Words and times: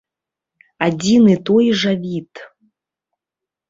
Адзін 0.87 1.23
і 1.35 1.37
той 1.51 1.67
жа 1.85 1.93
від. 2.09 2.47